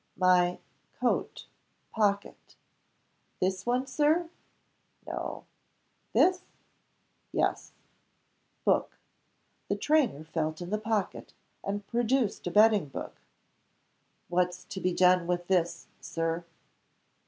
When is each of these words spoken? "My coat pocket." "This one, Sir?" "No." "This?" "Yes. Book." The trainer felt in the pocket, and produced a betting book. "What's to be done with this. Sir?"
"My 0.17 0.57
coat 0.99 1.45
pocket." 1.91 2.55
"This 3.39 3.67
one, 3.67 3.85
Sir?" 3.85 4.31
"No." 5.05 5.45
"This?" 6.13 6.41
"Yes. 7.31 7.73
Book." 8.65 8.97
The 9.67 9.75
trainer 9.75 10.23
felt 10.23 10.59
in 10.59 10.71
the 10.71 10.79
pocket, 10.79 11.33
and 11.63 11.85
produced 11.85 12.47
a 12.47 12.49
betting 12.51 12.87
book. 12.87 13.21
"What's 14.27 14.63
to 14.63 14.81
be 14.81 14.91
done 14.91 15.27
with 15.27 15.45
this. 15.45 15.85
Sir?" 15.99 16.45